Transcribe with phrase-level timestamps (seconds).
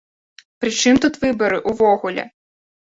[0.63, 2.23] Пры чым тут выбары ўвогуле?!